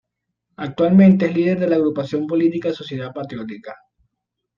Actualmente 0.55 1.27
es 1.27 1.35
líder 1.35 1.59
de 1.59 1.67
la 1.67 1.75
agrupación 1.75 2.25
política 2.25 2.73
Sociedad 2.73 3.11
Patriótica. 3.13 3.75